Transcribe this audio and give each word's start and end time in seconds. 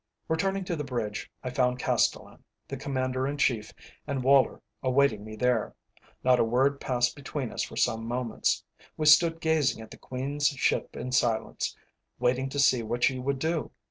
Returning 0.27 0.63
to 0.65 0.75
the 0.75 0.83
bridge 0.83 1.29
I 1.43 1.51
found 1.51 1.77
Castellan, 1.77 2.43
the 2.67 2.75
Commander 2.75 3.27
in 3.27 3.37
Chief, 3.37 3.71
and 4.07 4.23
Woller 4.23 4.59
awaiting 4.81 5.23
me 5.23 5.35
there. 5.35 5.75
Not 6.23 6.39
a 6.39 6.43
word 6.43 6.81
passed 6.81 7.15
between 7.15 7.51
us 7.51 7.61
for 7.61 7.77
some 7.77 8.07
moments. 8.07 8.63
We 8.97 9.05
stood 9.05 9.39
gazing 9.39 9.79
at 9.79 9.91
the 9.91 9.97
Queen's 9.97 10.47
ship 10.47 10.95
in 10.97 11.11
silence, 11.11 11.77
waiting 12.17 12.49
to 12.49 12.57
see 12.57 12.81
what 12.81 13.03
she 13.03 13.19
would 13.19 13.37
do. 13.37 13.69